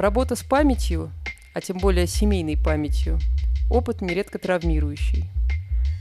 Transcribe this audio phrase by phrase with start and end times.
[0.00, 1.12] Работа с памятью,
[1.52, 3.18] а тем более семейной памятью,
[3.68, 5.26] опыт нередко травмирующий.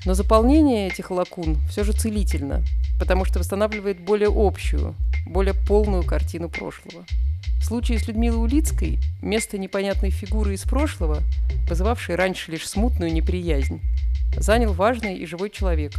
[0.05, 2.63] Но заполнение этих лакун все же целительно,
[2.97, 7.03] потому что восстанавливает более общую, более полную картину прошлого.
[7.59, 11.21] В случае с Людмилой Улицкой место непонятной фигуры из прошлого,
[11.67, 13.81] вызывавшей раньше лишь смутную неприязнь,
[14.37, 15.91] занял важный и живой человек,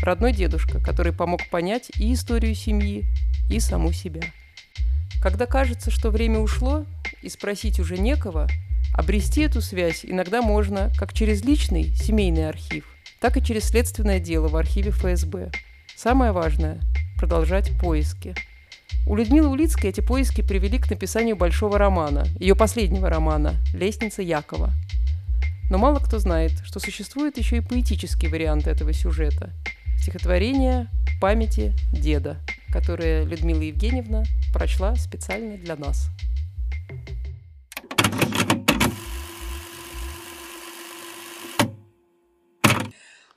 [0.00, 3.04] родной дедушка, который помог понять и историю семьи,
[3.50, 4.22] и саму себя.
[5.22, 6.86] Когда кажется, что время ушло,
[7.22, 8.48] и спросить уже некого,
[8.94, 12.84] обрести эту связь иногда можно как через личный семейный архив,
[13.20, 15.50] так и через следственное дело в архиве ФСБ.
[15.96, 16.80] Самое важное–
[17.18, 18.34] продолжать поиски.
[19.06, 24.72] У Людмилы Улицкой эти поиски привели к написанию большого романа, ее последнего романа «Лестница Якова».
[25.70, 29.50] Но мало кто знает, что существует еще и поэтический вариант этого сюжета–
[30.02, 30.88] стихотворение
[31.20, 32.38] «Памяти деда»,
[32.72, 36.10] которое Людмила Евгеньевна прочла специально для нас.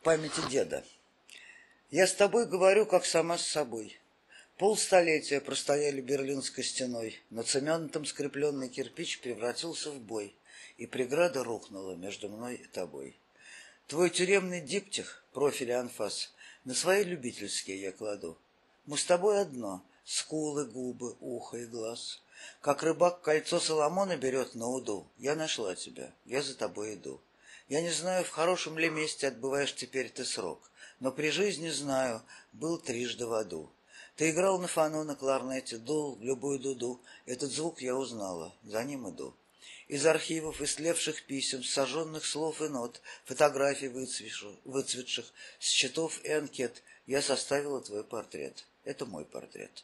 [0.06, 0.84] Памяти деда.
[1.90, 4.00] Я с тобой говорю, как сама с собой.
[4.56, 10.36] Полстолетия простояли Берлинской стеной, но цементом скрепленный кирпич превратился в бой,
[10.78, 13.18] и преграда рухнула между мной и тобой.
[13.88, 16.32] Твой тюремный диптих, профиль анфас,
[16.66, 18.38] на свои любительские я кладу.
[18.86, 22.22] Мы с тобой одно— скулы, губы, ухо и глаз.
[22.62, 25.08] Как рыбак кольцо Соломона берет на уду.
[25.18, 27.20] Я нашла тебя, я за тобой иду.
[27.68, 32.22] Я не знаю, в хорошем ли месте отбываешь теперь ты срок, но при жизни знаю,
[32.54, 33.72] был трижды в аду.
[34.16, 37.02] Ты играл на фану, на кларнете, дул любую дуду.
[37.26, 39.36] Этот звук я узнала, за ним иду.
[39.88, 45.26] Из архивов истлевших писем, сожженных слов и нот, фотографий выцветших,
[45.60, 48.66] счетов и анкет я составила твой портрет.
[48.84, 49.84] Это мой портрет.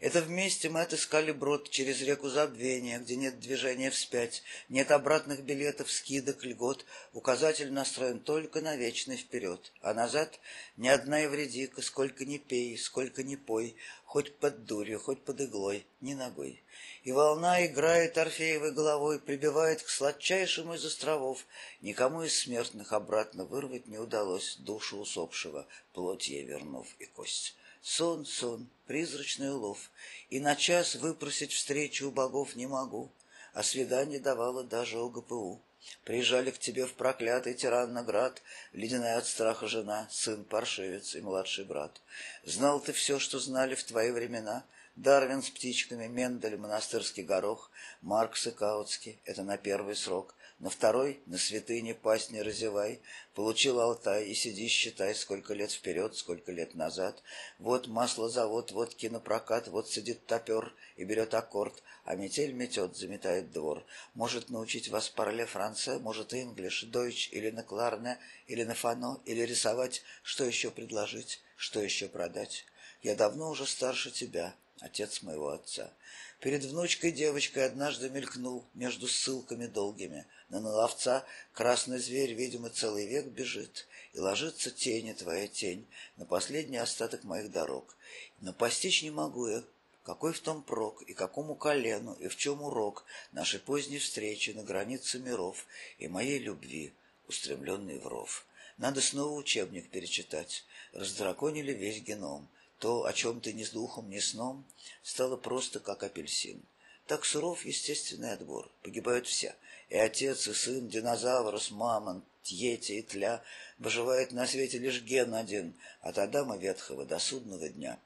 [0.00, 5.92] Это вместе мы отыскали брод через реку забвения, где нет движения вспять, нет обратных билетов,
[5.92, 6.86] скидок, льгот.
[7.12, 9.72] Указатель настроен только на вечный вперед.
[9.82, 10.40] А назад
[10.78, 13.76] ни одна евредика, сколько ни пей, сколько ни пой,
[14.06, 16.62] хоть под дурью, хоть под иглой, ни ногой.
[17.02, 21.46] И волна играет Орфеевой головой, прибивает к сладчайшему из островов.
[21.82, 27.54] Никому из смертных обратно вырвать не удалось душу усопшего, плоть ей вернув и кость.
[27.96, 29.90] Сон, сон, призрачный улов,
[30.28, 33.10] И на час выпросить встречу у богов не могу,
[33.52, 35.60] А свидание давала даже ОГПУ.
[36.04, 38.42] Приезжали к тебе в проклятый тиранноград,
[38.72, 42.00] Ледяная от страха жена, сын паршивец и младший брат.
[42.44, 44.64] Знал ты все, что знали в твои времена,
[44.94, 51.20] Дарвин с птичками, Мендель, монастырский горох, Маркс и Каутский— это на первый срок, на второй
[51.24, 53.00] на святыне пасть не разевай.
[53.34, 57.22] Получил Алтай и сиди считай, сколько лет вперед, сколько лет назад.
[57.58, 63.86] Вот маслозавод, вот кинопрокат, вот сидит топер и берет аккорд, а метель метет, заметает двор.
[64.12, 69.40] Может научить вас парле франце, может инглиш, дойч или на кларне, или на фано, или
[69.40, 72.66] рисовать, что еще предложить, что еще продать.
[73.02, 75.90] Я давно уже старше тебя, отец моего отца.
[76.40, 80.26] Перед внучкой девочкой однажды мелькнул между ссылками долгими.
[80.48, 85.86] На наловца красный зверь, видимо, целый век бежит, И ложится тень, твоя тень,
[86.16, 87.94] на последний остаток моих дорог.
[88.40, 89.62] Но постичь не могу я,
[90.02, 94.62] какой в том прок, и какому колену, и в чем урок нашей поздней встречи на
[94.62, 95.66] границе миров
[95.98, 96.94] и моей любви,
[97.28, 98.46] устремленной в ров.
[98.78, 100.64] Надо снова учебник перечитать.
[100.94, 102.48] Раздраконили весь геном.
[102.80, 104.64] То, о чем ты ни с духом, ни сном,
[105.02, 106.62] стало просто как апельсин.
[107.06, 108.70] Так суров естественный отбор.
[108.82, 109.54] Погибают все.
[109.90, 113.42] И отец, и сын, динозаврус, мамонт, йети и тля.
[113.78, 117.98] Выживает на свете лишь ген один, от Адама Ветхого до судного дня.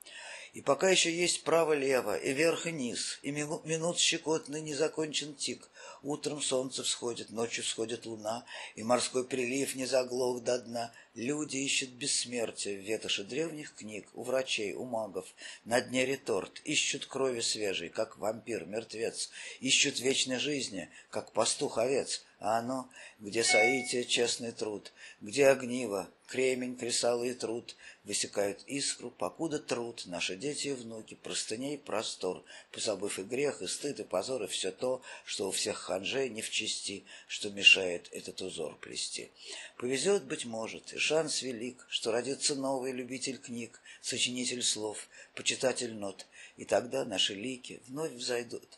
[0.55, 5.69] И пока еще есть право-лево, и верх, и низ, и минут щекотный не закончен тик.
[6.05, 8.47] Утром солнце всходит, ночью всходит луна,
[8.77, 10.93] и морской прилив не заглох до дна.
[11.17, 15.27] Люди ищут бессмертие в ветоши древних книг, у врачей, у магов.
[15.65, 19.31] На дне реторт, ищут крови свежей, как вампир-мертвец.
[19.59, 22.23] Ищут вечной жизни, как пастух-овец.
[22.44, 24.93] А оно, где соитие, честный труд,
[25.23, 27.75] где огниво, кремень, кресалы и труд,
[28.05, 34.00] высекают искру, покуда труд, наши дети и внуки, простыней простор, позабыв и грех, и стыд,
[34.00, 38.43] и позор, и все то, что у всех ханжей не в чести, что мешает этот
[38.43, 39.31] узор плести.
[39.79, 46.26] Повезет, быть может, и шанс велик, что родится новый любитель книг, сочинитель слов, почитатель нот,
[46.58, 48.69] и тогда наши лики вновь взойдут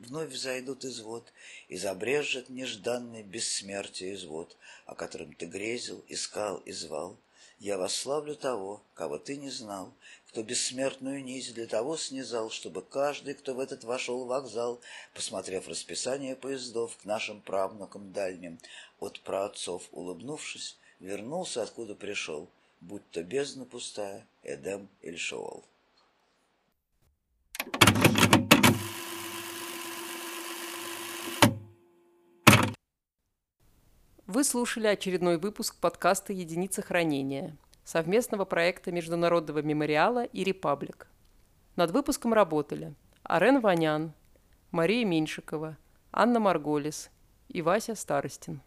[0.00, 1.32] вновь взойдут из вод,
[1.68, 4.56] и забрежет нежданный бессмертие извод,
[4.86, 7.18] о котором ты грезил, искал и звал.
[7.58, 9.92] Я восславлю того, кого ты не знал,
[10.28, 14.80] кто бессмертную нить для того снизал, чтобы каждый, кто в этот вошел вокзал,
[15.12, 18.58] посмотрев расписание поездов к нашим правнукам дальним,
[18.98, 22.48] от праотцов улыбнувшись, вернулся, откуда пришел,
[22.80, 25.64] будь то бездна пустая, Эдем или Шоол.
[34.32, 41.08] Вы слушали очередной выпуск подкаста «Единица хранения» совместного проекта Международного мемориала и «Репаблик».
[41.74, 42.94] Над выпуском работали
[43.24, 44.12] Арен Ванян,
[44.70, 45.76] Мария Меньшикова,
[46.12, 47.10] Анна Марголис
[47.48, 48.60] и Вася Старостин.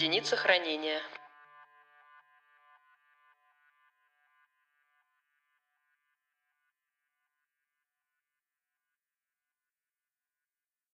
[0.00, 0.98] Единица хранения.